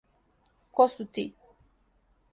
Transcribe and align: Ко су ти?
Ко 0.79 0.87
су 0.95 1.07
ти? 1.19 1.27